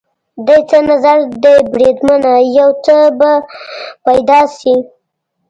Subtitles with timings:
[0.45, 3.31] دې څه نظر دی بریدمنه؟ یو څه به
[4.05, 4.75] پیدا شي.